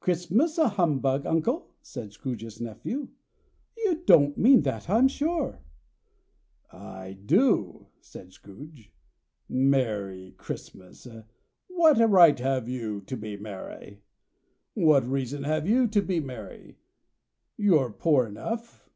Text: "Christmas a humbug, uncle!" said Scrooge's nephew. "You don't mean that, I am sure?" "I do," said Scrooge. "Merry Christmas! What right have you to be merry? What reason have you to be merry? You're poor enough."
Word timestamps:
"Christmas 0.00 0.58
a 0.58 0.70
humbug, 0.70 1.24
uncle!" 1.24 1.70
said 1.80 2.12
Scrooge's 2.12 2.60
nephew. 2.60 3.10
"You 3.76 4.02
don't 4.04 4.36
mean 4.36 4.62
that, 4.62 4.90
I 4.90 4.98
am 4.98 5.06
sure?" 5.06 5.62
"I 6.72 7.12
do," 7.12 7.86
said 8.00 8.32
Scrooge. 8.32 8.92
"Merry 9.48 10.32
Christmas! 10.36 11.06
What 11.68 11.98
right 12.10 12.40
have 12.40 12.68
you 12.68 13.02
to 13.02 13.16
be 13.16 13.36
merry? 13.36 14.00
What 14.74 15.06
reason 15.06 15.44
have 15.44 15.68
you 15.68 15.86
to 15.86 16.02
be 16.02 16.18
merry? 16.18 16.80
You're 17.56 17.92
poor 17.92 18.26
enough." 18.26 18.90